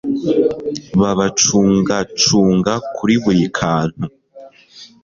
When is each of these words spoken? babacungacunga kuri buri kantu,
babacungacunga 0.99 2.73
kuri 2.95 3.15
buri 3.23 3.43
kantu, 3.57 4.03